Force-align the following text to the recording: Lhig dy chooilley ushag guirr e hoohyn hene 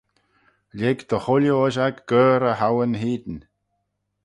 Lhig 0.77 0.99
dy 1.09 1.19
chooilley 1.23 1.57
ushag 1.65 1.95
guirr 2.09 2.43
e 2.51 2.53
hoohyn 2.59 2.93
hene 3.01 3.37